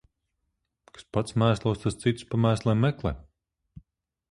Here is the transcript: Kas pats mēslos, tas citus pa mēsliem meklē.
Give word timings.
Kas 0.95 1.05
pats 1.17 1.35
mēslos, 1.43 1.83
tas 1.85 1.99
citus 2.05 2.27
pa 2.33 2.41
mēsliem 2.47 2.83
meklē. 2.89 3.15